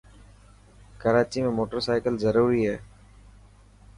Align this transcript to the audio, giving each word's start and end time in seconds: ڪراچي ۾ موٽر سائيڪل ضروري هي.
ڪراچي 1.01 1.39
۾ 1.47 1.49
موٽر 1.57 1.79
سائيڪل 1.87 2.15
ضروري 2.25 2.61
هي. 2.69 2.75